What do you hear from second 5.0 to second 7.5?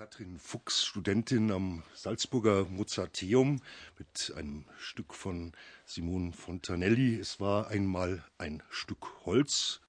von Simon Fontanelli. Es